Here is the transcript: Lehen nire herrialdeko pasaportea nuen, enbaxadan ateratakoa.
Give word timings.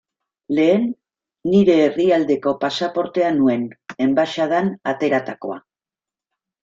Lehen 0.59 0.85
nire 1.51 1.75
herrialdeko 1.89 2.55
pasaportea 2.65 3.29
nuen, 3.37 3.67
enbaxadan 4.07 4.73
ateratakoa. 4.95 5.61